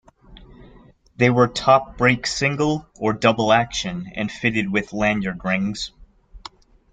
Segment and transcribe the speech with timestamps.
[1.17, 5.91] They were top-break single- or double-action, and fitted with lanyard rings.